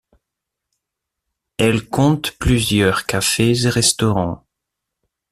[1.59, 4.43] Elle compte plusieurs cafés et restaurants.